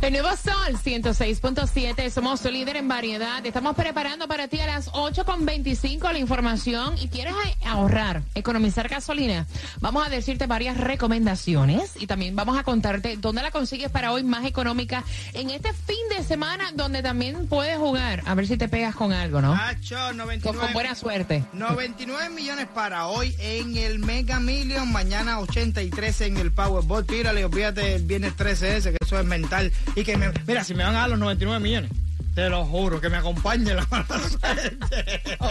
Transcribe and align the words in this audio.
El 0.00 0.12
nuevo 0.12 0.28
Sol 0.36 0.78
106.7, 0.82 2.08
somos 2.10 2.40
su 2.40 2.48
líder 2.50 2.76
en 2.76 2.86
variedad. 2.86 3.44
Estamos 3.44 3.74
preparando 3.74 4.28
para 4.28 4.46
ti 4.46 4.60
a 4.60 4.66
las 4.66 4.90
8.25 4.92 6.12
la 6.12 6.18
información 6.18 6.96
y 6.98 7.08
quieres 7.08 7.34
ahorrar, 7.66 8.22
economizar 8.36 8.88
gasolina. 8.88 9.46
Vamos 9.80 10.06
a 10.06 10.08
decirte 10.08 10.46
varias 10.46 10.78
recomendaciones 10.78 12.00
y 12.00 12.06
también 12.06 12.36
vamos 12.36 12.56
a 12.56 12.62
contarte 12.62 13.16
dónde 13.16 13.42
la 13.42 13.50
consigues 13.50 13.90
para 13.90 14.12
hoy 14.12 14.22
más 14.22 14.46
económica 14.46 15.02
en 15.34 15.50
este 15.50 15.72
fin 15.72 15.96
de 16.16 16.22
semana 16.22 16.70
donde 16.74 17.02
también 17.02 17.48
puedes 17.48 17.76
jugar. 17.76 18.22
A 18.24 18.34
ver 18.34 18.46
si 18.46 18.56
te 18.56 18.68
pegas 18.68 18.94
con 18.94 19.12
algo, 19.12 19.42
¿no? 19.42 19.56
Nacho, 19.56 20.12
99, 20.14 20.58
Con 20.58 20.72
buena 20.72 20.94
suerte. 20.94 21.44
99 21.52 22.30
millones 22.30 22.68
para 22.72 23.08
hoy 23.08 23.34
en 23.40 23.76
el 23.76 23.98
Mega 23.98 24.38
Million, 24.38 24.90
mañana 24.92 25.40
83 25.40 26.20
en 26.20 26.36
el 26.36 26.52
Powerball. 26.52 27.04
Tírale, 27.04 27.44
olvídate 27.44 27.96
el 27.96 28.04
viernes 28.04 28.36
13 28.36 28.76
ese, 28.76 28.90
que 28.92 28.98
eso 29.00 29.18
es 29.18 29.26
mental. 29.26 29.72
Y 29.96 30.04
que 30.04 30.16
me, 30.16 30.30
mira, 30.46 30.64
si 30.64 30.74
me 30.74 30.84
van 30.84 30.94
a 30.94 31.00
dar 31.00 31.10
los 31.10 31.18
99 31.18 31.60
millones, 31.60 31.90
te 32.34 32.48
lo 32.48 32.64
juro, 32.64 33.00
que 33.00 33.08
me 33.08 33.16
acompañe 33.16 33.74
la 33.74 33.86
mala. 33.90 34.06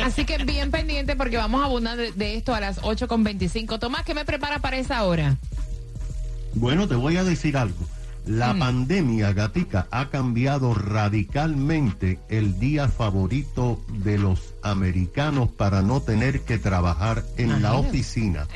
Así 0.05 0.23
que 0.26 0.38
bien 0.46 0.72
pendiente 0.72 1.16
porque 1.16 1.36
vamos 1.38 1.62
a 1.62 1.66
abundar 1.66 1.98
de, 1.98 2.36
esto 2.36 2.55
a 2.55 2.62
las 2.62 2.82
8.25. 2.82 3.77
Tomás, 3.77 4.04
¿qué 4.04 4.13
me 4.13 4.23
prepara 4.23 4.60
para 4.60 4.77
esa 4.77 5.04
hora? 5.04 5.36
Bueno, 6.54 6.88
te 6.88 6.96
voy 6.96 7.18
a 7.18 7.23
decir 7.23 7.58
algo. 7.58 7.86
La 8.26 8.54
pandemia, 8.58 9.32
gatica, 9.32 9.88
ha 9.90 10.10
cambiado 10.10 10.74
radicalmente 10.74 12.20
el 12.30 12.60
día 12.60 12.90
favorito 12.90 13.82
de 13.90 14.18
los 14.18 14.54
americanos 14.63 15.49
para 15.49 15.82
no 15.82 16.02
tener 16.02 16.41
que 16.41 16.58
trabajar 16.58 17.24
en 17.38 17.62
la 17.62 17.76
oficina. 17.76 18.48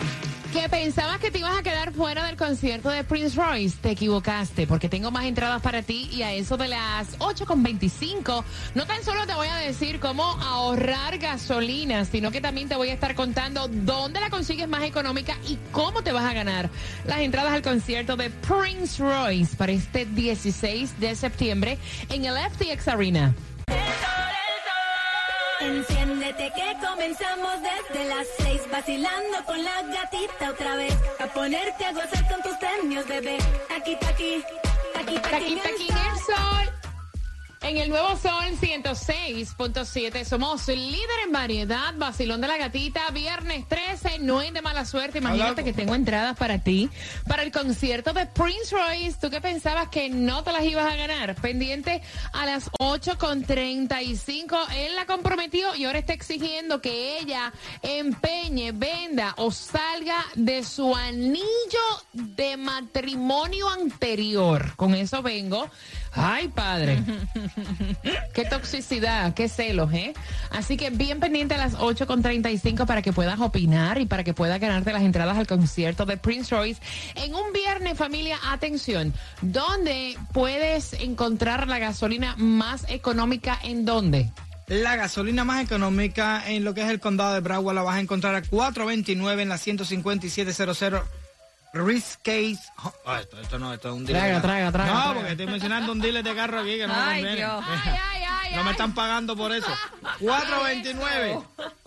Que 0.55 0.69
pensabas 0.69 1.19
que 1.19 1.31
te 1.31 1.39
ibas 1.39 1.59
a 1.59 1.63
quedar 1.63 1.91
fuera 1.91 2.25
del 2.27 2.37
concierto 2.37 2.89
de 2.89 3.03
Prince 3.03 3.35
Royce. 3.35 3.75
Te 3.81 3.91
equivocaste, 3.91 4.65
porque 4.65 4.87
tengo 4.87 5.11
más 5.11 5.25
entradas 5.25 5.61
para 5.61 5.81
ti 5.81 6.09
y 6.13 6.21
a 6.21 6.31
eso 6.31 6.55
de 6.55 6.69
las 6.69 7.19
8.25. 7.19 8.41
No 8.73 8.85
tan 8.85 9.03
solo 9.03 9.27
te 9.27 9.33
voy 9.33 9.49
a 9.49 9.57
decir 9.57 9.99
cómo 9.99 10.23
ahorrar 10.23 11.17
gasolina, 11.17 12.05
sino 12.05 12.31
que 12.31 12.39
también 12.39 12.69
te 12.69 12.75
voy 12.77 12.87
a 12.87 12.93
estar 12.93 13.15
contando 13.15 13.67
dónde 13.67 14.21
la 14.21 14.29
consigues 14.29 14.69
más 14.69 14.83
económica 14.83 15.35
y 15.45 15.59
cómo 15.73 16.03
te 16.03 16.13
vas 16.13 16.23
a 16.23 16.31
ganar 16.31 16.69
las 17.05 17.19
entradas 17.19 17.51
al 17.51 17.61
concierto 17.61 18.15
de 18.15 18.29
Prince 18.29 19.03
Royce 19.03 19.57
para 19.57 19.73
este 19.73 20.05
16 20.05 21.01
de 21.01 21.15
septiembre 21.17 21.77
en 22.09 22.23
el 22.23 22.37
FTX 22.37 22.87
Arena. 22.87 23.35
Enciéndete 25.61 26.51
que 26.53 26.85
comenzamos 26.85 27.53
desde 27.61 28.05
las 28.09 28.27
seis 28.37 28.61
vacilando 28.69 29.43
con 29.45 29.63
la 29.63 29.81
gatita 29.83 30.51
otra 30.51 30.75
vez 30.75 30.93
a 31.19 31.27
ponerte 31.27 31.85
a 31.85 31.93
gozar 31.93 32.27
con 32.29 32.41
tus 32.41 32.57
premios 32.57 33.07
bebé 33.07 33.37
aquí 33.75 33.95
aquí 33.95 34.05
aquí 34.05 34.43
Aquí, 34.95 35.17
aquí 35.17 35.53
en 35.53 35.97
el 35.97 36.17
sol. 36.19 36.84
En 37.65 37.77
el 37.77 37.89
nuevo 37.89 38.15
sol 38.15 38.43
106.7 38.61 40.23
somos 40.23 40.67
líder 40.67 41.19
en 41.25 41.31
variedad, 41.31 41.95
vacilón 41.97 42.39
de 42.39 42.47
la 42.47 42.57
gatita, 42.57 43.09
viernes 43.09 43.67
13, 43.67 44.19
no 44.19 44.43
es 44.43 44.53
de 44.53 44.61
mala 44.61 44.85
suerte, 44.85 45.17
imagínate 45.17 45.63
que 45.63 45.73
tengo 45.73 45.95
entradas 45.95 46.37
para 46.37 46.59
ti, 46.59 46.91
para 47.27 47.41
el 47.41 47.51
concierto 47.51 48.13
de 48.13 48.27
Prince 48.27 48.69
Royce, 48.69 49.17
tú 49.19 49.31
que 49.31 49.41
pensabas 49.41 49.89
que 49.89 50.11
no 50.11 50.43
te 50.43 50.51
las 50.51 50.63
ibas 50.63 50.93
a 50.93 50.95
ganar, 50.95 51.33
pendiente 51.37 52.03
a 52.33 52.45
las 52.45 52.69
8.35, 52.73 54.57
él 54.75 54.95
la 54.95 55.07
comprometió 55.07 55.73
y 55.75 55.85
ahora 55.85 55.97
está 55.97 56.13
exigiendo 56.13 56.81
que 56.81 57.17
ella 57.17 57.51
empeñe, 57.81 58.73
venda 58.73 59.33
o 59.37 59.49
salga 59.49 60.23
de 60.35 60.63
su 60.63 60.95
anillo 60.95 61.41
de 62.13 62.57
matrimonio 62.57 63.67
anterior, 63.69 64.75
con 64.75 64.93
eso 64.93 65.23
vengo, 65.23 65.67
ay 66.15 66.47
padre. 66.47 67.01
Qué 68.33 68.45
toxicidad, 68.45 69.33
qué 69.33 69.47
celos, 69.47 69.93
¿eh? 69.93 70.13
Así 70.51 70.77
que 70.77 70.89
bien 70.89 71.19
pendiente 71.19 71.55
a 71.55 71.57
las 71.57 71.75
8.35 71.77 72.85
para 72.85 73.01
que 73.01 73.13
puedas 73.13 73.39
opinar 73.39 73.99
y 73.99 74.05
para 74.05 74.23
que 74.23 74.33
puedas 74.33 74.59
ganarte 74.59 74.91
las 74.91 75.03
entradas 75.03 75.37
al 75.37 75.47
concierto 75.47 76.05
de 76.05 76.17
Prince 76.17 76.53
Royce. 76.53 76.81
En 77.15 77.33
un 77.33 77.53
viernes, 77.53 77.97
familia, 77.97 78.37
atención, 78.49 79.13
¿dónde 79.41 80.17
puedes 80.33 80.93
encontrar 80.93 81.67
la 81.67 81.79
gasolina 81.79 82.35
más 82.37 82.85
económica? 82.89 83.57
¿En 83.63 83.85
dónde? 83.85 84.31
La 84.67 84.95
gasolina 84.95 85.43
más 85.43 85.63
económica 85.63 86.43
en 86.49 86.63
lo 86.63 86.73
que 86.73 86.81
es 86.81 86.89
el 86.89 86.99
condado 86.99 87.35
de 87.35 87.39
Broward 87.39 87.75
la 87.75 87.83
vas 87.83 87.97
a 87.97 87.99
encontrar 87.99 88.35
a 88.35 88.41
4.29 88.41 89.41
en 89.41 89.49
la 89.49 89.57
15700 89.57 91.03
Risk 91.75 92.21
Case. 92.23 92.59
Oh, 93.03 93.15
esto, 93.15 93.39
esto 93.41 93.59
no, 93.59 93.73
esto 93.73 93.89
es 93.89 93.95
un 93.95 94.05
dealer. 94.05 94.21
Traga, 94.23 94.41
traga, 94.41 94.71
traga, 94.71 94.93
No, 94.93 94.99
traga. 95.01 95.13
porque 95.15 95.31
estoy 95.31 95.47
mencionando 95.47 95.91
un 95.91 95.99
dealer 95.99 96.23
de 96.23 96.33
carro 96.35 96.59
aquí 96.61 96.77
que 96.77 96.87
no 96.87 96.93
me 96.93 96.99
Ay, 97.01 97.15
conviene. 97.21 97.35
Dios. 97.35 97.63
Ay, 97.67 97.79
ay, 97.85 97.99
ay, 98.13 98.14
No 98.55 98.63
me 98.63 98.71
están 98.71 98.93
pagando 98.93 99.35
por 99.35 99.51
eso. 99.53 99.67
4.29. 100.21 101.43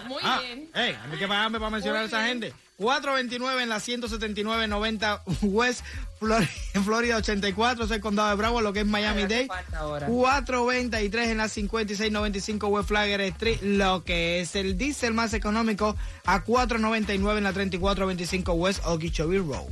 Muy 0.06 0.22
Ah, 0.22 0.40
bien. 0.42 0.68
hey, 0.74 0.96
a 1.02 1.06
mí 1.06 1.16
que 1.18 1.26
pagarme 1.28 1.58
para 1.58 1.70
mencionar 1.70 2.02
a 2.02 2.06
esa 2.06 2.26
gente. 2.26 2.52
429 2.78 3.62
en 3.64 3.68
la 3.68 3.80
17990 3.80 5.22
West 5.42 5.84
Florida, 6.20 6.48
Florida 6.84 7.16
84, 7.16 7.84
es 7.86 7.90
el 7.90 8.00
condado 8.00 8.28
de 8.30 8.36
Bravo, 8.36 8.60
lo 8.60 8.72
que 8.72 8.80
es 8.80 8.86
Miami 8.86 9.22
Dade. 9.22 9.48
423 10.06 11.28
en 11.28 11.38
la 11.38 11.48
5695 11.48 12.68
West 12.68 12.88
Flagger 12.88 13.20
Street, 13.22 13.58
lo 13.62 14.04
que 14.04 14.40
es 14.40 14.54
el 14.54 14.78
diésel 14.78 15.12
más 15.14 15.34
económico 15.34 15.96
a 16.24 16.40
499 16.44 17.38
en 17.38 17.44
la 17.44 17.52
3425 17.52 18.52
West 18.52 18.80
Okeechobee 18.84 19.38
Road. 19.38 19.66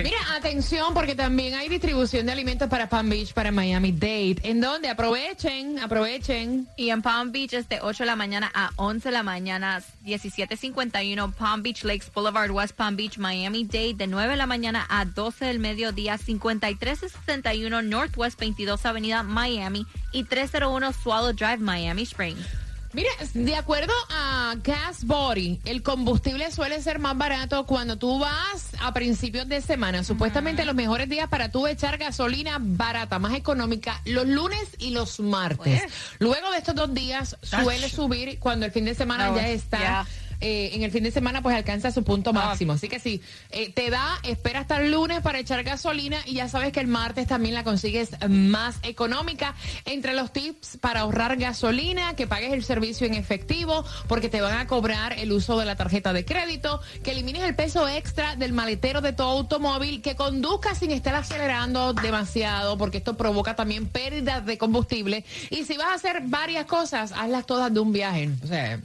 Mira, 0.00 0.18
atención, 0.34 0.94
porque 0.94 1.14
también 1.14 1.54
hay 1.54 1.68
distribución 1.68 2.24
de 2.24 2.32
alimentos 2.32 2.68
para 2.68 2.88
Palm 2.88 3.10
Beach, 3.10 3.34
para 3.34 3.52
Miami 3.52 3.92
Dade, 3.92 4.36
en 4.42 4.60
donde 4.60 4.88
aprovechen, 4.88 5.78
aprovechen. 5.78 6.66
Y 6.76 6.88
en 6.88 7.02
Palm 7.02 7.30
Beach 7.30 7.52
es 7.52 7.68
de 7.68 7.78
8 7.80 8.04
de 8.04 8.06
la 8.06 8.16
mañana 8.16 8.50
a 8.54 8.70
11 8.76 9.08
de 9.08 9.12
la 9.12 9.22
mañana, 9.22 9.82
1751 10.02 11.32
Palm 11.32 11.62
Beach 11.62 11.84
Lakes 11.84 12.06
Boulevard, 12.14 12.50
West 12.50 12.74
Palm 12.74 12.96
Beach, 12.96 13.18
Miami 13.18 13.64
Dade, 13.64 13.94
de 13.94 14.06
9 14.06 14.30
de 14.30 14.36
la 14.36 14.46
mañana 14.46 14.86
a 14.88 15.04
12 15.04 15.44
del 15.44 15.58
mediodía, 15.58 16.16
5361 16.16 17.82
Northwest 17.82 18.40
22 18.40 18.86
Avenida, 18.86 19.22
Miami 19.22 19.86
y 20.12 20.24
301 20.24 20.92
Swallow 20.94 21.32
Drive, 21.34 21.58
Miami 21.58 22.02
Springs. 22.02 22.61
Mira, 22.94 23.08
de 23.32 23.56
acuerdo 23.56 23.92
a 24.10 24.54
Gas 24.62 25.04
Body, 25.04 25.60
el 25.64 25.82
combustible 25.82 26.50
suele 26.50 26.82
ser 26.82 26.98
más 26.98 27.16
barato 27.16 27.64
cuando 27.64 27.96
tú 27.96 28.18
vas 28.18 28.68
a 28.80 28.92
principios 28.92 29.48
de 29.48 29.62
semana. 29.62 30.04
Supuestamente 30.04 30.66
los 30.66 30.74
mejores 30.74 31.08
días 31.08 31.28
para 31.28 31.50
tú 31.50 31.66
echar 31.66 31.96
gasolina 31.96 32.58
barata, 32.60 33.18
más 33.18 33.32
económica, 33.32 34.00
los 34.04 34.26
lunes 34.26 34.76
y 34.78 34.90
los 34.90 35.20
martes. 35.20 35.80
Pues. 35.80 35.92
Luego 36.18 36.50
de 36.50 36.58
estos 36.58 36.74
dos 36.74 36.92
días 36.92 37.38
suele 37.42 37.88
subir 37.88 38.38
cuando 38.38 38.66
el 38.66 38.72
fin 38.72 38.84
de 38.84 38.94
semana 38.94 39.28
No, 39.28 39.36
ya 39.36 39.48
está. 39.48 40.06
Eh, 40.42 40.70
en 40.74 40.82
el 40.82 40.90
fin 40.90 41.04
de 41.04 41.12
semana 41.12 41.40
pues 41.40 41.54
alcanza 41.54 41.92
su 41.92 42.02
punto 42.02 42.32
máximo. 42.32 42.72
Así 42.72 42.88
que 42.88 42.98
sí, 42.98 43.22
eh, 43.50 43.72
te 43.72 43.90
da, 43.90 44.18
espera 44.24 44.60
hasta 44.60 44.78
el 44.78 44.90
lunes 44.90 45.20
para 45.20 45.38
echar 45.38 45.62
gasolina 45.62 46.18
y 46.26 46.34
ya 46.34 46.48
sabes 46.48 46.72
que 46.72 46.80
el 46.80 46.88
martes 46.88 47.28
también 47.28 47.54
la 47.54 47.62
consigues 47.62 48.10
más 48.28 48.76
económica. 48.82 49.54
Entre 49.84 50.14
los 50.14 50.32
tips 50.32 50.78
para 50.78 51.00
ahorrar 51.00 51.36
gasolina, 51.36 52.14
que 52.16 52.26
pagues 52.26 52.52
el 52.52 52.64
servicio 52.64 53.06
en 53.06 53.14
efectivo 53.14 53.84
porque 54.08 54.28
te 54.28 54.40
van 54.40 54.58
a 54.58 54.66
cobrar 54.66 55.12
el 55.18 55.30
uso 55.30 55.56
de 55.58 55.64
la 55.64 55.76
tarjeta 55.76 56.12
de 56.12 56.24
crédito, 56.24 56.80
que 57.04 57.12
elimines 57.12 57.44
el 57.44 57.54
peso 57.54 57.88
extra 57.88 58.34
del 58.34 58.52
maletero 58.52 59.00
de 59.00 59.12
tu 59.12 59.22
automóvil, 59.22 60.02
que 60.02 60.16
conduzcas 60.16 60.78
sin 60.78 60.90
estar 60.90 61.14
acelerando 61.14 61.92
demasiado 61.92 62.76
porque 62.76 62.98
esto 62.98 63.16
provoca 63.16 63.54
también 63.54 63.86
pérdidas 63.86 64.44
de 64.44 64.58
combustible. 64.58 65.24
Y 65.50 65.64
si 65.64 65.76
vas 65.76 65.88
a 65.88 65.94
hacer 65.94 66.22
varias 66.24 66.66
cosas, 66.66 67.12
hazlas 67.12 67.46
todas 67.46 67.72
de 67.72 67.78
un 67.78 67.92
viaje. 67.92 68.30
O 68.42 68.46
sea, 68.48 68.80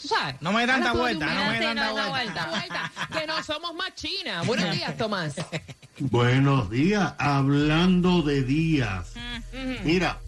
tú 0.00 0.08
sabes. 0.08 0.36
No 0.40 0.52
me 0.52 0.60
dé 0.60 0.66
tanta 0.66 0.92
vuelta, 0.92 1.26
no 1.26 1.50
me 1.50 1.60
dé 1.60 1.74
tanta 1.74 2.08
vuelta. 2.08 2.46
Vuelta, 2.46 2.92
que 3.12 3.26
no 3.26 3.42
somos 3.42 3.74
más 3.74 3.94
China. 3.94 4.42
Buenos 4.46 4.74
días, 4.74 4.96
Tomás. 4.96 5.34
Buenos 5.98 6.70
días, 6.70 7.14
hablando 7.18 8.22
de 8.22 8.42
días. 8.42 9.14
Mira, 9.84 10.18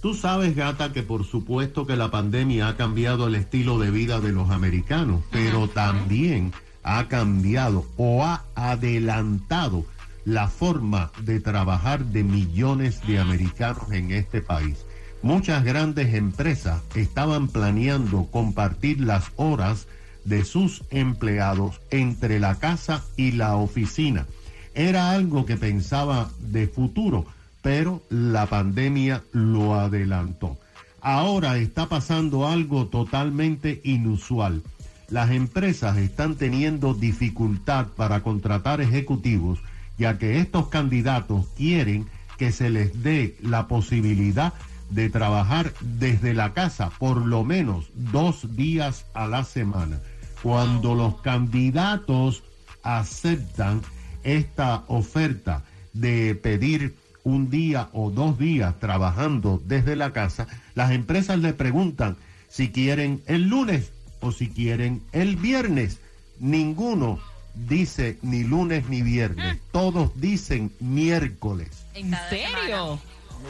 tú 0.00 0.14
sabes, 0.14 0.56
gata, 0.56 0.92
que 0.92 1.02
por 1.02 1.24
supuesto 1.24 1.86
que 1.86 1.96
la 1.96 2.10
pandemia 2.10 2.68
ha 2.68 2.76
cambiado 2.76 3.26
el 3.26 3.34
estilo 3.34 3.78
de 3.78 3.90
vida 3.90 4.20
de 4.20 4.32
los 4.32 4.50
americanos, 4.50 5.22
pero 5.30 5.68
también 5.68 6.52
ha 6.82 7.08
cambiado 7.08 7.86
o 7.96 8.24
ha 8.24 8.44
adelantado 8.54 9.84
la 10.24 10.48
forma 10.48 11.10
de 11.20 11.40
trabajar 11.40 12.04
de 12.06 12.22
millones 12.22 13.06
de 13.06 13.18
americanos 13.18 13.90
en 13.90 14.12
este 14.12 14.40
país. 14.40 14.86
Muchas 15.22 15.62
grandes 15.62 16.14
empresas 16.14 16.82
estaban 16.96 17.46
planeando 17.46 18.26
compartir 18.26 19.00
las 19.00 19.30
horas 19.36 19.86
de 20.24 20.44
sus 20.44 20.82
empleados 20.90 21.80
entre 21.90 22.40
la 22.40 22.56
casa 22.56 23.04
y 23.16 23.30
la 23.32 23.54
oficina. 23.54 24.26
Era 24.74 25.12
algo 25.12 25.46
que 25.46 25.56
pensaba 25.56 26.28
de 26.40 26.66
futuro, 26.66 27.24
pero 27.62 28.02
la 28.10 28.46
pandemia 28.46 29.22
lo 29.30 29.76
adelantó. 29.76 30.58
Ahora 31.00 31.56
está 31.56 31.88
pasando 31.88 32.48
algo 32.48 32.86
totalmente 32.86 33.80
inusual. 33.84 34.62
Las 35.08 35.30
empresas 35.30 35.98
están 35.98 36.34
teniendo 36.34 36.94
dificultad 36.94 37.86
para 37.96 38.22
contratar 38.22 38.80
ejecutivos, 38.80 39.60
ya 39.98 40.18
que 40.18 40.40
estos 40.40 40.66
candidatos 40.66 41.46
quieren 41.56 42.06
que 42.38 42.50
se 42.50 42.70
les 42.70 43.04
dé 43.04 43.36
la 43.40 43.68
posibilidad 43.68 44.52
de 44.52 44.71
trabajar 45.10 45.72
desde 45.80 46.34
la 46.34 46.52
casa 46.52 46.90
por 46.98 47.16
lo 47.26 47.44
menos 47.44 47.86
dos 47.94 48.56
días 48.56 49.06
a 49.14 49.26
la 49.26 49.44
semana. 49.44 49.98
Cuando 50.42 50.94
los 50.94 51.20
candidatos 51.20 52.42
aceptan 52.82 53.82
esta 54.24 54.84
oferta 54.88 55.62
de 55.92 56.34
pedir 56.34 56.94
un 57.24 57.50
día 57.50 57.88
o 57.92 58.10
dos 58.10 58.38
días 58.38 58.78
trabajando 58.80 59.62
desde 59.64 59.96
la 59.96 60.12
casa, 60.12 60.46
las 60.74 60.90
empresas 60.90 61.38
le 61.38 61.52
preguntan 61.52 62.16
si 62.48 62.70
quieren 62.70 63.22
el 63.26 63.48
lunes 63.48 63.92
o 64.20 64.32
si 64.32 64.48
quieren 64.48 65.02
el 65.12 65.36
viernes. 65.36 65.98
Ninguno 66.38 67.18
dice 67.54 68.18
ni 68.22 68.44
lunes 68.44 68.88
ni 68.88 69.02
viernes, 69.02 69.58
todos 69.70 70.10
dicen 70.20 70.72
miércoles. 70.80 71.86
¿En 71.94 72.14
serio? 72.28 72.98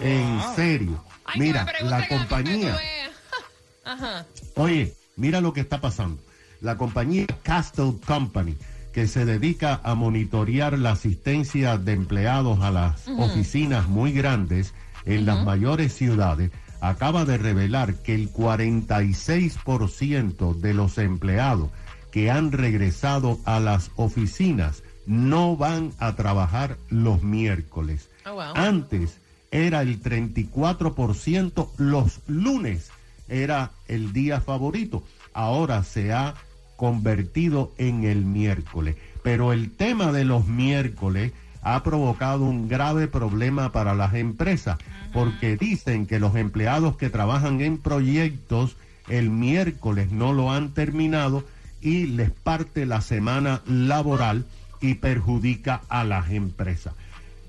En 0.00 0.40
serio. 0.56 1.04
Ay, 1.24 1.40
Mira, 1.40 1.66
la 1.82 2.08
compañía... 2.08 2.76
Ajá. 3.84 4.26
Oye, 4.56 4.94
mira 5.16 5.40
lo 5.40 5.52
que 5.52 5.60
está 5.60 5.80
pasando. 5.80 6.20
La 6.60 6.76
compañía 6.76 7.26
Castle 7.42 7.94
Company, 8.06 8.56
que 8.92 9.08
se 9.08 9.24
dedica 9.24 9.80
a 9.82 9.94
monitorear 9.94 10.78
la 10.78 10.92
asistencia 10.92 11.78
de 11.78 11.92
empleados 11.92 12.60
a 12.60 12.70
las 12.70 13.08
oficinas 13.08 13.88
muy 13.88 14.12
grandes 14.12 14.74
en 15.04 15.26
las 15.26 15.44
mayores 15.44 15.94
ciudades, 15.94 16.52
acaba 16.80 17.24
de 17.24 17.38
revelar 17.38 18.02
que 18.02 18.14
el 18.14 18.32
46% 18.32 20.54
de 20.54 20.74
los 20.74 20.98
empleados 20.98 21.70
que 22.12 22.30
han 22.30 22.52
regresado 22.52 23.40
a 23.44 23.58
las 23.58 23.90
oficinas 23.96 24.84
no 25.06 25.56
van 25.56 25.92
a 25.98 26.14
trabajar 26.14 26.76
los 26.88 27.22
miércoles. 27.22 28.10
Oh, 28.26 28.34
wow. 28.34 28.52
Antes 28.54 29.18
era 29.52 29.82
el 29.82 30.02
34%, 30.02 31.68
los 31.76 32.20
lunes 32.26 32.90
era 33.28 33.70
el 33.86 34.12
día 34.12 34.40
favorito. 34.40 35.04
Ahora 35.34 35.84
se 35.84 36.12
ha 36.12 36.34
convertido 36.76 37.72
en 37.78 38.04
el 38.04 38.24
miércoles. 38.24 38.96
Pero 39.22 39.52
el 39.52 39.70
tema 39.70 40.10
de 40.10 40.24
los 40.24 40.48
miércoles 40.48 41.32
ha 41.62 41.82
provocado 41.84 42.44
un 42.44 42.68
grave 42.68 43.06
problema 43.06 43.70
para 43.70 43.94
las 43.94 44.14
empresas, 44.14 44.78
porque 45.12 45.56
dicen 45.56 46.06
que 46.06 46.18
los 46.18 46.34
empleados 46.34 46.96
que 46.96 47.10
trabajan 47.10 47.60
en 47.60 47.78
proyectos 47.78 48.76
el 49.08 49.30
miércoles 49.30 50.10
no 50.10 50.32
lo 50.32 50.50
han 50.50 50.74
terminado 50.74 51.44
y 51.80 52.06
les 52.06 52.30
parte 52.30 52.86
la 52.86 53.00
semana 53.00 53.62
laboral 53.66 54.46
y 54.80 54.94
perjudica 54.94 55.82
a 55.88 56.04
las 56.04 56.30
empresas. 56.30 56.94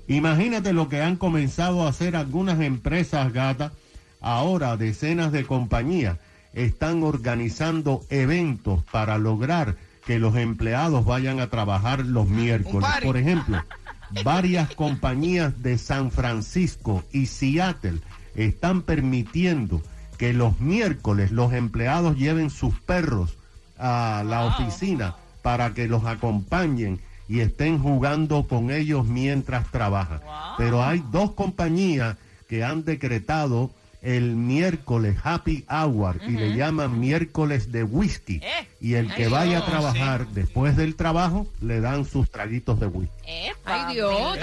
Imagínate 0.06 0.72
lo 0.72 0.88
que 0.88 1.00
han 1.02 1.16
comenzado 1.16 1.84
a 1.84 1.88
hacer 1.88 2.16
algunas 2.16 2.60
empresas, 2.60 3.32
gata. 3.32 3.72
Ahora 4.20 4.76
decenas 4.76 5.32
de 5.32 5.44
compañías 5.44 6.18
están 6.52 7.02
organizando 7.02 8.04
eventos 8.10 8.82
para 8.90 9.18
lograr 9.18 9.76
que 10.06 10.18
los 10.18 10.36
empleados 10.36 11.04
vayan 11.04 11.40
a 11.40 11.48
trabajar 11.48 12.04
los 12.04 12.28
miércoles. 12.28 12.88
Por 13.02 13.16
ejemplo, 13.16 13.62
varias 14.24 14.74
compañías 14.74 15.62
de 15.62 15.78
San 15.78 16.10
Francisco 16.10 17.04
y 17.12 17.26
Seattle 17.26 18.00
están 18.34 18.82
permitiendo 18.82 19.82
que 20.18 20.32
los 20.32 20.60
miércoles 20.60 21.30
los 21.32 21.52
empleados 21.52 22.16
lleven 22.16 22.50
sus 22.50 22.74
perros 22.80 23.36
a 23.78 24.22
la 24.26 24.46
oficina 24.46 25.16
para 25.42 25.74
que 25.74 25.88
los 25.88 26.04
acompañen 26.04 27.00
y 27.28 27.40
estén 27.40 27.78
jugando 27.78 28.46
con 28.46 28.70
ellos 28.70 29.06
mientras 29.06 29.70
trabajan. 29.70 30.20
Pero 30.58 30.82
hay 30.84 31.02
dos 31.10 31.32
compañías 31.32 32.16
que 32.48 32.64
han 32.64 32.84
decretado 32.84 33.70
el 34.02 34.36
miércoles 34.36 35.16
happy 35.24 35.64
hour 35.70 36.20
y 36.28 36.32
le 36.32 36.54
llaman 36.54 37.00
miércoles 37.00 37.72
de 37.72 37.84
whisky. 37.84 38.42
Y 38.78 38.94
el 38.94 39.12
que 39.14 39.24
Ay, 39.24 39.30
vaya 39.30 39.58
a 39.60 39.64
trabajar 39.64 40.28
después 40.28 40.76
del 40.76 40.94
trabajo 40.94 41.46
le 41.62 41.80
dan 41.80 42.04
sus 42.04 42.30
traguitos 42.30 42.78
de 42.80 42.86
whisky. 42.86 43.14
Epa, 43.26 43.88
Ay, 43.88 43.94
Dios, 43.94 44.38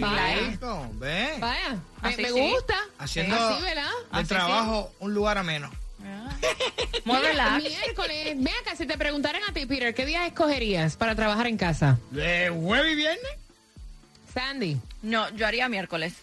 vaya. 0.00 0.58
me, 0.98 1.28
Así 2.00 2.22
me 2.22 2.28
sí. 2.30 2.40
gusta. 2.50 2.74
Haciendo 2.98 3.34
Así, 3.36 3.62
¿verdad? 3.62 3.90
Así 4.10 4.28
trabajo 4.28 4.90
un 5.00 5.12
lugar 5.12 5.36
ameno. 5.36 5.68
More 5.68 5.83
relax. 7.04 7.62
Miércoles, 7.62 8.34
ve 8.36 8.50
acá, 8.60 8.76
si 8.76 8.86
te 8.86 8.96
preguntaran 8.98 9.42
a 9.48 9.52
ti, 9.52 9.66
Peter, 9.66 9.94
¿qué 9.94 10.06
días 10.06 10.26
escogerías 10.26 10.96
para 10.96 11.14
trabajar 11.14 11.46
en 11.46 11.56
casa? 11.56 11.98
¿De 12.10 12.50
jueves 12.50 12.92
y 12.92 12.96
viernes? 12.96 13.32
Sandy. 14.32 14.78
No, 15.02 15.28
yo 15.30 15.46
haría 15.46 15.68
miércoles. 15.68 16.14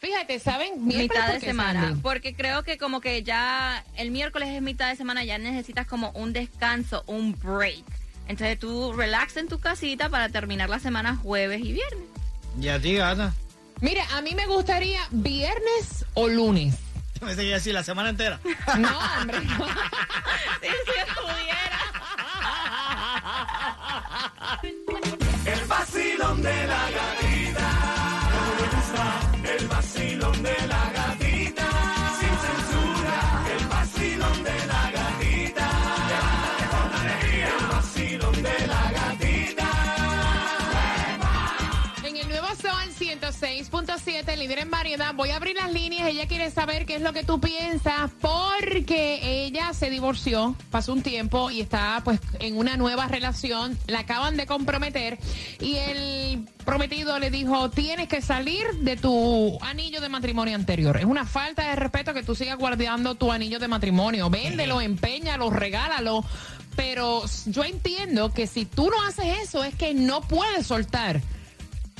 Fíjate, 0.00 0.38
¿saben? 0.38 0.86
Miércoles, 0.86 1.10
mitad 1.10 1.26
de 1.26 1.32
¿por 1.32 1.40
qué, 1.40 1.46
semana. 1.46 1.80
Sandy? 1.82 2.00
Porque 2.00 2.34
creo 2.34 2.62
que 2.62 2.78
como 2.78 3.00
que 3.00 3.22
ya 3.22 3.84
el 3.96 4.10
miércoles 4.10 4.48
es 4.48 4.62
mitad 4.62 4.88
de 4.88 4.96
semana, 4.96 5.24
ya 5.24 5.36
necesitas 5.36 5.86
como 5.86 6.10
un 6.12 6.32
descanso, 6.32 7.04
un 7.06 7.38
break. 7.38 7.84
Entonces 8.26 8.58
tú 8.58 8.92
relax 8.92 9.36
en 9.36 9.48
tu 9.48 9.58
casita 9.58 10.08
para 10.08 10.28
terminar 10.28 10.70
la 10.70 10.78
semana 10.78 11.16
jueves 11.16 11.60
y 11.60 11.72
viernes. 11.72 12.04
Y 12.58 12.68
a 12.68 12.80
ti, 12.80 12.94
gata. 12.94 13.34
Mira, 13.80 14.04
a 14.12 14.22
mí 14.22 14.34
me 14.34 14.46
gustaría 14.46 15.00
viernes 15.10 16.04
o 16.14 16.28
lunes. 16.28 16.74
Yo 17.20 17.26
pensé 17.26 17.42
que 17.42 17.48
iba 17.48 17.56
a 17.56 17.58
decir 17.58 17.74
la 17.74 17.82
semana 17.82 18.08
entera. 18.10 18.40
No, 18.78 18.98
hombre. 19.18 19.40
si 19.40 19.46
estuviera. 21.06 21.80
El 25.44 25.64
vacilón 25.66 26.42
de 26.42 26.66
la 26.66 26.90
gatita. 26.90 27.29
106.7, 44.24 44.36
líder 44.36 44.58
en 44.58 44.70
variedad, 44.70 45.14
voy 45.14 45.30
a 45.30 45.36
abrir 45.36 45.56
las 45.56 45.72
líneas. 45.72 46.08
Ella 46.08 46.26
quiere 46.26 46.50
saber 46.50 46.86
qué 46.86 46.96
es 46.96 47.02
lo 47.02 47.12
que 47.12 47.22
tú 47.22 47.40
piensas 47.40 48.10
porque 48.20 49.44
ella 49.44 49.72
se 49.72 49.90
divorció, 49.90 50.56
pasó 50.70 50.92
un 50.92 51.02
tiempo 51.02 51.50
y 51.50 51.60
está 51.60 52.00
pues 52.04 52.20
en 52.38 52.56
una 52.56 52.76
nueva 52.76 53.06
relación. 53.08 53.78
La 53.86 54.00
acaban 54.00 54.36
de 54.36 54.46
comprometer 54.46 55.18
y 55.60 55.76
el 55.76 56.44
prometido 56.64 57.18
le 57.18 57.30
dijo, 57.30 57.70
tienes 57.70 58.08
que 58.08 58.22
salir 58.22 58.66
de 58.80 58.96
tu 58.96 59.58
anillo 59.62 60.00
de 60.00 60.08
matrimonio 60.08 60.54
anterior. 60.54 60.96
Es 60.96 61.04
una 61.04 61.24
falta 61.24 61.68
de 61.68 61.76
respeto 61.76 62.14
que 62.14 62.22
tú 62.22 62.34
sigas 62.34 62.58
guardando 62.58 63.14
tu 63.14 63.32
anillo 63.32 63.58
de 63.58 63.68
matrimonio. 63.68 64.30
Véndelo, 64.30 64.80
empeñalo, 64.80 65.50
regálalo. 65.50 66.24
Pero 66.76 67.24
yo 67.46 67.64
entiendo 67.64 68.32
que 68.32 68.46
si 68.46 68.64
tú 68.64 68.90
no 68.90 69.02
haces 69.02 69.38
eso 69.42 69.64
es 69.64 69.74
que 69.74 69.92
no 69.92 70.20
puedes 70.22 70.66
soltar 70.66 71.20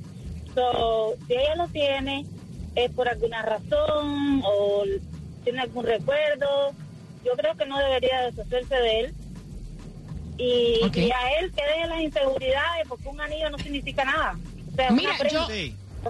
So, 0.53 1.15
si 1.27 1.33
ella 1.33 1.55
lo 1.55 1.67
tiene, 1.67 2.25
es 2.75 2.91
por 2.91 3.07
alguna 3.07 3.41
razón 3.41 4.41
o 4.45 4.83
tiene 5.43 5.61
algún 5.61 5.85
recuerdo. 5.85 6.73
Yo 7.25 7.31
creo 7.33 7.55
que 7.55 7.65
no 7.65 7.77
debería 7.79 8.21
deshacerse 8.21 8.75
de 8.75 8.99
él. 8.99 9.13
Y, 10.37 10.81
a 10.83 11.39
él 11.39 11.51
que 11.53 11.63
deje 11.63 11.87
las 11.87 12.01
inseguridades, 12.01 12.87
porque 12.87 13.07
un 13.07 13.21
anillo 13.21 13.49
no 13.49 13.57
significa 13.59 14.03
nada. 14.03 14.35
O 14.71 14.75
sea, 14.75 14.91
Mira, 14.91 15.15
yo, 15.31 15.47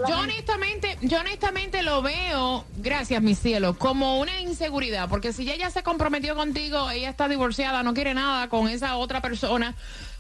yo 0.07 0.17
honestamente, 0.17 0.97
yo 1.01 1.19
honestamente 1.19 1.83
lo 1.83 2.01
veo, 2.01 2.65
gracias 2.77 3.21
mi 3.21 3.35
cielo, 3.35 3.77
como 3.77 4.19
una 4.19 4.39
inseguridad, 4.39 5.09
porque 5.09 5.33
si 5.33 5.49
ella 5.51 5.69
se 5.69 5.83
comprometió 5.83 6.35
contigo, 6.35 6.89
ella 6.89 7.09
está 7.09 7.27
divorciada, 7.27 7.83
no 7.83 7.93
quiere 7.93 8.13
nada 8.13 8.47
con 8.47 8.69
esa 8.69 8.95
otra 8.95 9.21
persona, 9.21 9.75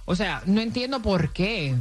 o 0.05 0.15
sea, 0.15 0.41
no 0.45 0.61
entiendo 0.61 1.01
por 1.01 1.31
qué. 1.33 1.75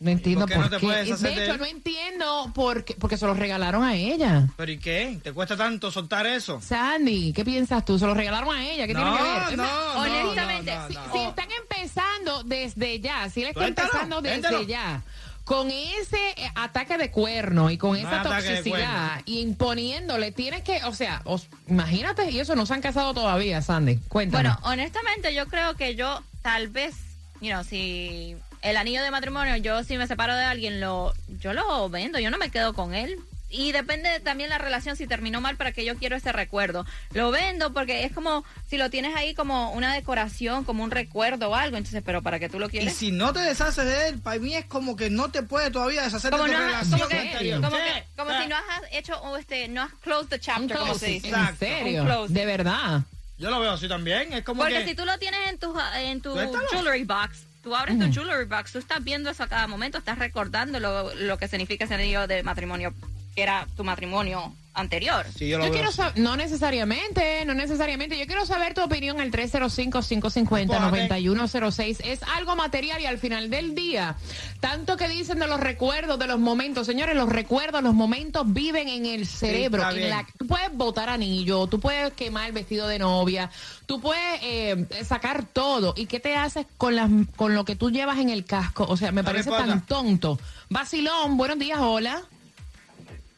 No 0.00 0.10
entiendo 0.10 0.46
por 0.48 0.68
qué 0.68 0.78
por, 0.80 0.88
no 0.88 0.94
qué. 0.94 1.04
de 1.28 1.44
hecho, 1.44 1.56
no 1.58 1.64
entiendo 1.64 2.50
por 2.56 2.84
qué, 2.84 2.94
porque 2.98 3.16
se 3.16 3.24
lo 3.24 3.34
regalaron 3.34 3.84
a 3.84 3.94
ella. 3.94 4.48
¿Pero 4.56 4.72
y 4.72 4.78
qué? 4.78 5.20
¿Te 5.22 5.32
cuesta 5.32 5.56
tanto 5.56 5.92
soltar 5.92 6.26
eso? 6.26 6.60
Sandy, 6.60 7.32
¿qué 7.32 7.44
piensas 7.44 7.84
tú? 7.84 8.00
Se 8.00 8.06
lo 8.06 8.12
regalaron 8.14 8.52
a 8.52 8.64
ella, 8.68 8.88
¿qué 8.88 8.96
tiene 8.96 9.10
que 9.16 9.22
ver? 9.22 9.32
no, 9.32 9.42
O 9.44 9.48
sea, 9.48 9.56
no, 9.56 10.00
honestamente, 10.00 10.74
no, 10.74 10.80
no, 10.82 10.88
si, 10.88 10.94
no. 10.94 11.12
si 11.12 11.18
están 11.20 11.48
empezando 11.52 12.42
desde 12.42 12.98
ya, 12.98 13.30
si 13.30 13.42
él 13.42 13.48
está 13.50 13.60
Suéltalo, 13.60 13.88
empezando 13.88 14.22
desde 14.22 14.66
ya, 14.66 15.02
con 15.44 15.70
ese 15.70 16.18
eh, 16.36 16.50
ataque 16.56 16.98
de 16.98 17.12
cuerno 17.12 17.70
y 17.70 17.78
con 17.78 17.96
esa 17.96 18.22
toxicidad 18.24 19.20
y 19.24 19.38
imponiéndole, 19.38 20.32
tienes 20.32 20.62
que, 20.62 20.82
o 20.84 20.94
sea, 20.94 21.22
os- 21.26 21.46
imagínate, 21.68 22.28
y 22.28 22.40
eso 22.40 22.56
no 22.56 22.66
se 22.66 22.74
han 22.74 22.80
casado 22.80 23.14
todavía, 23.14 23.62
Sandy. 23.62 23.98
Cuéntame. 24.08 24.42
Bueno, 24.48 24.58
honestamente 24.64 25.32
yo 25.32 25.46
creo 25.46 25.76
que 25.76 25.94
yo 25.94 26.22
tal 26.42 26.66
vez, 26.68 26.94
you 27.42 27.50
know, 27.50 27.62
si 27.64 28.34
el 28.62 28.76
anillo 28.78 29.02
de 29.02 29.10
matrimonio, 29.10 29.56
yo 29.56 29.84
si 29.84 29.98
me 29.98 30.06
separo 30.06 30.34
de 30.34 30.44
alguien, 30.44 30.80
lo, 30.80 31.12
yo 31.40 31.52
lo 31.52 31.90
vendo, 31.90 32.18
yo 32.18 32.30
no 32.30 32.38
me 32.38 32.48
quedo 32.50 32.72
con 32.72 32.94
él. 32.94 33.18
Y 33.54 33.72
depende 33.72 34.18
también 34.20 34.48
la 34.48 34.56
relación, 34.56 34.96
si 34.96 35.06
terminó 35.06 35.42
mal, 35.42 35.58
para 35.58 35.72
que 35.72 35.84
yo 35.84 35.94
quiero 35.96 36.16
ese 36.16 36.32
recuerdo. 36.32 36.86
Lo 37.12 37.30
vendo 37.30 37.70
porque 37.74 38.04
es 38.04 38.12
como 38.12 38.44
si 38.66 38.78
lo 38.78 38.88
tienes 38.88 39.14
ahí 39.14 39.34
como 39.34 39.72
una 39.72 39.92
decoración, 39.92 40.64
como 40.64 40.82
un 40.82 40.90
recuerdo 40.90 41.50
o 41.50 41.54
algo. 41.54 41.76
Entonces, 41.76 42.02
pero 42.02 42.22
para 42.22 42.38
que 42.38 42.48
tú 42.48 42.58
lo 42.58 42.68
Y 42.68 42.70
quieres. 42.70 42.96
si 42.96 43.12
no 43.12 43.34
te 43.34 43.40
deshaces 43.40 43.84
de 43.84 44.08
él, 44.08 44.20
para 44.20 44.38
mí 44.40 44.54
es 44.54 44.64
como 44.64 44.96
que 44.96 45.10
no 45.10 45.30
te 45.30 45.42
puede 45.42 45.70
todavía 45.70 46.00
deshacer 46.02 46.30
Como, 46.30 46.44
de 46.44 46.50
tu 46.52 46.56
no 46.56 46.64
has- 46.64 46.70
relación 46.70 46.98
como 47.00 47.08
que, 47.10 47.16
como, 47.60 47.76
Sí, 47.76 47.82
que- 47.82 48.04
como 48.16 48.40
si 48.42 48.48
no 48.48 48.56
has 48.56 48.64
hecho 48.92 49.20
o 49.20 49.36
este, 49.36 49.68
no 49.68 49.82
has 49.82 49.92
closed 50.00 50.28
the 50.30 50.40
chapter, 50.40 50.78
como 50.78 50.94
se 50.94 51.06
dice. 51.08 51.28
en 51.28 51.34
Exacto. 51.34 51.58
serio, 51.58 52.26
de 52.28 52.46
verdad. 52.46 53.02
Yo 53.42 53.50
lo 53.50 53.58
veo 53.58 53.72
así 53.72 53.88
también. 53.88 54.32
Es 54.32 54.44
como 54.44 54.62
Porque 54.62 54.78
que... 54.78 54.90
si 54.90 54.94
tú 54.94 55.04
lo 55.04 55.18
tienes 55.18 55.40
en 55.50 55.58
tu, 55.58 55.76
en 55.96 56.20
tu 56.20 56.32
jewelry 56.70 57.02
box, 57.02 57.42
tú 57.60 57.74
abres 57.74 57.98
tu 57.98 58.12
jewelry 58.12 58.44
box, 58.44 58.70
tú 58.70 58.78
estás 58.78 59.02
viendo 59.02 59.30
eso 59.30 59.42
a 59.42 59.48
cada 59.48 59.66
momento, 59.66 59.98
estás 59.98 60.16
recordando 60.16 60.78
lo, 60.78 61.12
lo 61.14 61.38
que 61.38 61.48
significa 61.48 61.84
ese 61.84 61.94
anillo 61.94 62.28
de 62.28 62.44
matrimonio, 62.44 62.94
que 63.34 63.42
era 63.42 63.66
tu 63.76 63.82
matrimonio 63.82 64.54
anterior. 64.74 65.26
Sí, 65.36 65.48
yo 65.48 65.58
lo 65.58 65.64
Yo 65.66 65.70
veo 65.70 65.80
quiero 65.80 65.88
así. 65.90 65.96
saber, 65.98 66.18
no 66.18 66.36
necesariamente, 66.36 67.44
no 67.44 67.54
necesariamente. 67.54 68.18
Yo 68.18 68.26
quiero 68.26 68.46
saber 68.46 68.74
tu 68.74 68.82
opinión 68.82 69.20
al 69.20 69.30
305-550-9106. 69.30 72.00
Es 72.04 72.20
algo 72.34 72.56
material 72.56 73.00
y 73.00 73.06
al 73.06 73.18
final 73.18 73.50
del 73.50 73.74
día, 73.74 74.16
tanto 74.60 74.96
que 74.96 75.08
dicen 75.08 75.38
de 75.38 75.46
los 75.46 75.60
recuerdos, 75.60 76.18
de 76.18 76.26
los 76.26 76.38
momentos. 76.38 76.86
Señores, 76.86 77.14
los 77.16 77.28
recuerdos, 77.28 77.82
los 77.82 77.94
momentos 77.94 78.44
viven 78.52 78.88
en 78.88 79.06
el 79.06 79.26
cerebro. 79.26 79.88
en 79.90 80.10
la- 80.10 80.26
tú 80.38 80.46
puedes 80.46 80.72
botar 80.74 81.08
anillo, 81.08 81.66
tú 81.66 81.80
puedes 81.80 82.12
quemar 82.14 82.46
el 82.46 82.52
vestido 82.52 82.86
de 82.88 82.98
novia, 82.98 83.50
tú 83.86 84.00
puedes 84.00 84.40
eh, 84.42 84.86
sacar 85.04 85.44
todo. 85.44 85.94
¿Y 85.96 86.06
qué 86.06 86.20
te 86.20 86.36
haces 86.36 86.66
con, 86.78 86.96
las, 86.96 87.10
con 87.36 87.54
lo 87.54 87.64
que 87.64 87.76
tú 87.76 87.90
llevas 87.90 88.18
en 88.18 88.30
el 88.30 88.44
casco? 88.44 88.84
O 88.88 88.96
sea, 88.96 89.12
me 89.12 89.24
parece 89.24 89.50
tan 89.50 89.84
tonto. 89.86 90.38
Basilón, 90.70 91.36
buenos 91.36 91.58
días, 91.58 91.78
hola. 91.80 92.22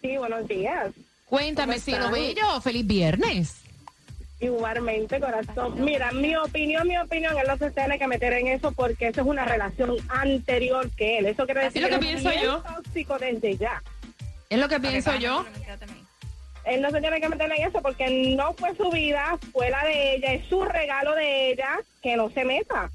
Sí, 0.01 0.17
buenos 0.19 0.47
días. 0.47 0.93
Cuéntame, 1.27 1.75
¿Cómo 1.75 1.85
si 1.85 1.91
lo 1.93 1.97
están? 1.99 2.13
bello, 2.13 2.61
feliz 2.61 2.87
viernes. 2.87 3.61
Igualmente, 4.41 5.21
corazón. 5.21 5.83
Mira, 5.83 6.13
mi 6.13 6.37
opinión, 6.37 6.87
mi 6.87 6.99
opinión, 6.99 7.37
él 7.39 7.45
no 7.47 7.57
se 7.57 7.71
tiene 7.71 7.99
que 7.99 8.07
meter 8.07 8.33
en 8.35 8.49
eso 8.49 8.73
porque 8.73 9.09
eso 9.09 9.23
es 9.23 9.27
una 9.27 9.45
relación 9.45 9.97
anterior 10.09 10.91
que 10.97 11.19
él. 11.19 11.27
Eso 11.27 11.47
quiere 11.47 11.65
decir 11.65 11.83
es 11.85 11.91
lo 11.91 11.99
que 11.99 12.13
es 12.13 12.21
pienso 12.21 12.41
yo. 12.43 12.63
tóxico 12.63 13.19
desde 13.19 13.57
ya. 13.57 13.83
Es 14.51 14.59
lo 14.59 14.69
que 14.69 14.81
pienso 14.81 15.15
yo. 15.17 15.47
Él 16.65 16.81
no 16.83 16.91
se 16.91 17.01
tiene 17.01 17.21
que 17.21 17.29
meter 17.29 17.51
en 17.53 17.67
eso 17.67 17.81
porque 17.83 18.35
no 18.37 18.53
fue 18.55 18.75
su 18.77 18.91
vida, 18.91 19.39
fue 19.53 19.71
la 19.71 19.85
de 19.85 20.15
ella, 20.17 20.33
es 20.33 20.47
su 20.49 20.63
regalo 20.65 21.15
de 21.15 21.53
ella, 21.53 21.79
que 22.03 22.17
no 22.17 22.31
se 22.31 22.45
meta. 22.45 22.91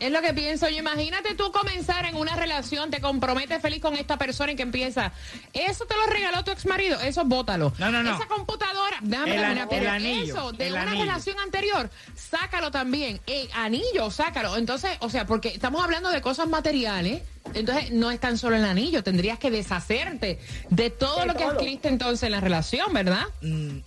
Es 0.00 0.10
lo 0.10 0.22
que 0.22 0.32
pienso 0.32 0.68
yo. 0.68 0.78
Imagínate 0.78 1.34
tú 1.34 1.52
comenzar 1.52 2.06
en 2.06 2.16
una 2.16 2.34
relación, 2.34 2.90
te 2.90 3.00
comprometes 3.02 3.60
feliz 3.60 3.80
con 3.82 3.94
esta 3.96 4.16
persona 4.16 4.52
y 4.52 4.56
que 4.56 4.62
empieza. 4.62 5.12
Eso 5.52 5.84
te 5.84 5.94
lo 5.94 6.06
regaló 6.06 6.42
tu 6.42 6.50
ex 6.50 6.64
marido, 6.66 6.98
eso 7.00 7.24
bótalo. 7.26 7.72
No, 7.78 7.90
no, 7.90 8.02
no. 8.02 8.16
Esa 8.16 8.26
computadora, 8.26 8.96
déjame 9.02 9.32
El 9.36 9.38
an- 9.38 9.44
terminar, 9.44 9.68
pero 9.68 9.82
el 9.82 9.88
anillo, 9.88 10.34
eso 10.34 10.52
de 10.52 10.66
el 10.68 10.72
una 10.72 10.82
anillo. 10.82 11.04
relación 11.04 11.38
anterior, 11.38 11.90
sácalo 12.16 12.70
también. 12.70 13.20
El 13.26 13.48
anillo, 13.54 14.10
sácalo. 14.10 14.56
Entonces, 14.56 14.90
o 15.00 15.10
sea, 15.10 15.26
porque 15.26 15.48
estamos 15.50 15.84
hablando 15.84 16.08
de 16.10 16.22
cosas 16.22 16.48
materiales. 16.48 17.22
Entonces, 17.52 17.90
no 17.90 18.10
es 18.10 18.18
tan 18.20 18.38
solo 18.38 18.56
el 18.56 18.64
anillo, 18.64 19.02
tendrías 19.04 19.38
que 19.38 19.50
deshacerte 19.50 20.38
de 20.70 20.88
todo 20.90 21.20
De 21.20 21.26
lo 21.26 21.34
que 21.34 21.40
todo. 21.44 21.52
adquiriste 21.52 21.88
entonces 21.88 22.22
en 22.22 22.32
la 22.32 22.40
relación, 22.40 22.92
¿verdad? 22.94 23.24
Mm, 23.42 23.78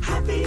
happy. 0.07 0.43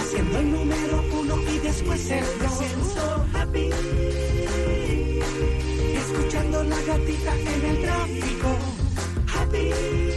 Haciendo 0.00 0.38
el 0.38 0.52
número 0.52 1.04
uno 1.12 1.36
y 1.50 1.58
después 1.58 2.10
el 2.10 2.24
dos, 2.40 2.96
happy. 3.34 3.70
Escuchando 5.96 6.64
la 6.64 6.80
gatita 6.82 7.38
en 7.38 7.64
el 7.64 7.82
tráfico, 7.82 8.58
happy. 9.32 10.11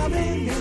loving 0.00 0.48
in. 0.48 0.59